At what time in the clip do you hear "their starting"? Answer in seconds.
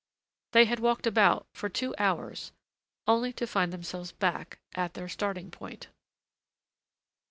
4.95-5.51